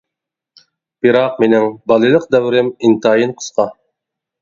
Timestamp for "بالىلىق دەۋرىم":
1.93-2.75